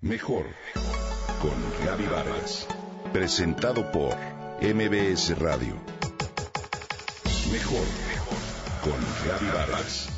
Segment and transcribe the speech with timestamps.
[0.00, 0.46] Mejor
[1.42, 1.50] con
[1.84, 2.68] Gaby Vargas.
[3.12, 4.14] Presentado por
[4.62, 5.74] MBS Radio.
[7.50, 7.84] Mejor
[8.80, 8.94] con
[9.26, 10.08] Gaby Vargas.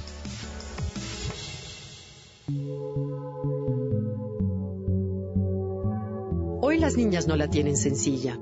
[6.61, 8.39] Hoy las niñas no la tienen sencilla.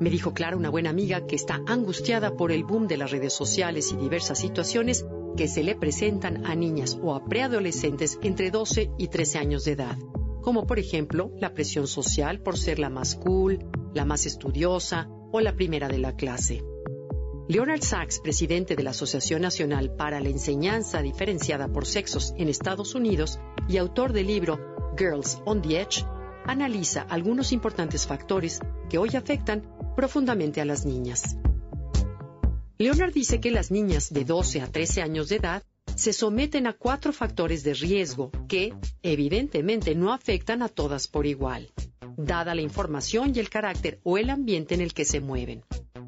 [0.00, 3.32] Me dijo Clara, una buena amiga, que está angustiada por el boom de las redes
[3.32, 8.90] sociales y diversas situaciones que se le presentan a niñas o a preadolescentes entre 12
[8.98, 9.96] y 13 años de edad
[10.48, 13.58] como por ejemplo la presión social por ser la más cool,
[13.92, 16.64] la más estudiosa o la primera de la clase.
[17.48, 22.94] Leonard Sachs, presidente de la Asociación Nacional para la Enseñanza Diferenciada por Sexos en Estados
[22.94, 24.58] Unidos y autor del libro
[24.96, 26.06] Girls on the Edge,
[26.46, 31.36] analiza algunos importantes factores que hoy afectan profundamente a las niñas.
[32.78, 35.62] Leonard dice que las niñas de 12 a 13 años de edad
[35.98, 41.72] se someten a cuatro factores de riesgo que, evidentemente, no afectan a todas por igual,
[42.16, 45.64] dada la información y el carácter o el ambiente en el que se mueven.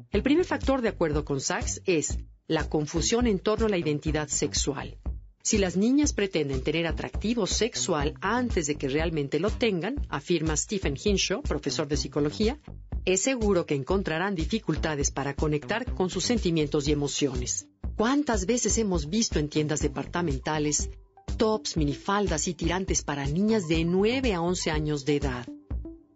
[0.09, 4.29] El primer factor, de acuerdo con Sachs, es la confusión en torno a la identidad
[4.29, 4.97] sexual.
[5.43, 10.95] Si las niñas pretenden tener atractivo sexual antes de que realmente lo tengan, afirma Stephen
[10.95, 12.59] Hinshaw, profesor de psicología,
[13.03, 17.67] es seguro que encontrarán dificultades para conectar con sus sentimientos y emociones.
[18.01, 20.89] ¿Cuántas veces hemos visto en tiendas departamentales
[21.37, 25.47] tops, minifaldas y tirantes para niñas de 9 a 11 años de edad?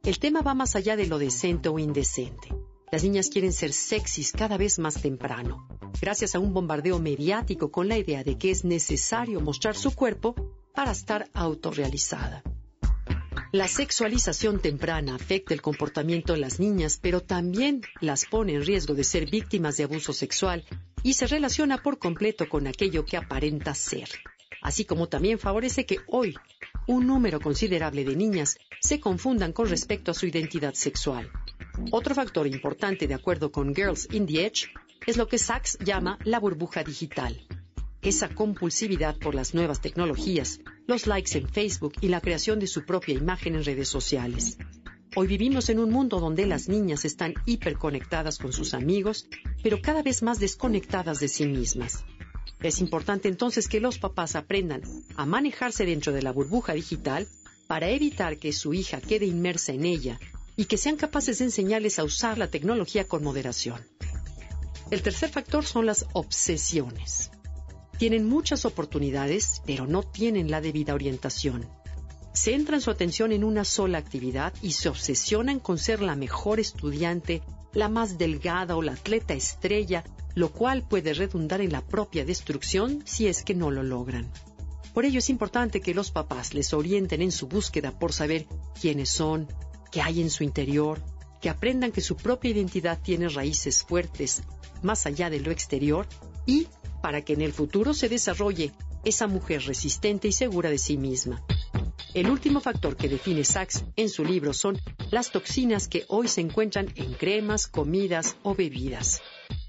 [0.01, 2.55] El tema va más allá de lo decente o indecente.
[2.91, 5.67] Las niñas quieren ser sexys cada vez más temprano,
[6.01, 10.33] gracias a un bombardeo mediático con la idea de que es necesario mostrar su cuerpo
[10.73, 12.41] para estar autorrealizada.
[13.51, 18.95] La sexualización temprana afecta el comportamiento de las niñas, pero también las pone en riesgo
[18.95, 20.65] de ser víctimas de abuso sexual
[21.05, 24.09] y se relaciona por completo con aquello que aparenta ser,
[24.63, 26.33] así como también favorece que hoy
[26.87, 31.29] un número considerable de niñas se confundan con respecto a su identidad sexual.
[31.91, 34.65] Otro factor importante, de acuerdo con Girls in the Edge,
[35.05, 37.39] es lo que Sachs llama la burbuja digital.
[38.01, 42.83] Esa compulsividad por las nuevas tecnologías, los likes en Facebook y la creación de su
[42.83, 44.57] propia imagen en redes sociales.
[45.17, 49.29] Hoy vivimos en un mundo donde las niñas están hiperconectadas con sus amigos,
[49.63, 52.03] pero cada vez más desconectadas de sí mismas.
[52.61, 54.81] Es importante entonces que los papás aprendan
[55.15, 57.29] a manejarse dentro de la burbuja digital
[57.65, 60.19] para evitar que su hija quede inmersa en ella
[60.57, 63.79] y que sean capaces de enseñarles a usar la tecnología con moderación.
[64.91, 67.31] El tercer factor son las obsesiones.
[67.97, 71.65] Tienen muchas oportunidades, pero no tienen la debida orientación
[72.35, 77.41] centran su atención en una sola actividad y se obsesionan con ser la mejor estudiante,
[77.73, 80.03] la más delgada o la atleta estrella,
[80.35, 84.29] lo cual puede redundar en la propia destrucción si es que no lo logran.
[84.93, 88.47] Por ello es importante que los papás les orienten en su búsqueda por saber
[88.79, 89.47] quiénes son,
[89.91, 91.01] qué hay en su interior,
[91.41, 94.43] que aprendan que su propia identidad tiene raíces fuertes
[94.81, 96.07] más allá de lo exterior
[96.45, 96.67] y
[97.01, 98.71] para que en el futuro se desarrolle
[99.03, 101.45] esa mujer resistente y segura de sí misma.
[102.15, 104.79] El último factor que define Sachs en su libro son
[105.11, 109.21] las toxinas que hoy se encuentran en cremas, comidas o bebidas.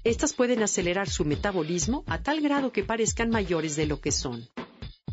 [0.05, 4.47] Estas pueden acelerar su metabolismo a tal grado que parezcan mayores de lo que son.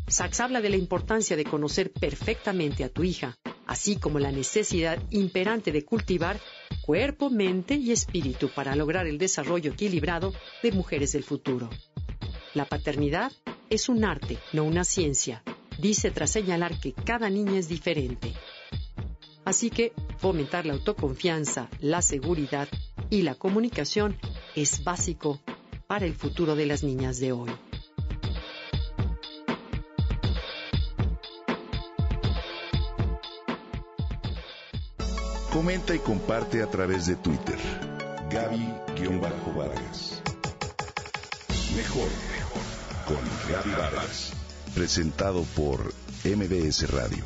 [0.07, 4.97] Sachs habla de la importancia de conocer perfectamente a tu hija, así como la necesidad
[5.09, 6.39] imperante de cultivar
[6.85, 11.69] cuerpo, mente y espíritu para lograr el desarrollo equilibrado de mujeres del futuro.
[12.53, 13.33] La paternidad
[13.69, 15.43] es un arte, no una ciencia,
[15.77, 18.33] dice tras señalar que cada niña es diferente.
[19.43, 22.67] Así que fomentar la autoconfianza, la seguridad
[23.09, 24.17] y la comunicación
[24.55, 25.39] es básico
[25.87, 27.51] para el futuro de las niñas de hoy.
[35.53, 37.57] Comenta y comparte a través de Twitter.
[38.29, 40.21] Gaby-Vargas.
[41.75, 42.09] Mejor
[43.05, 43.19] con
[43.49, 45.93] Gaby Vargas presentado por
[46.23, 47.23] MBS Radio.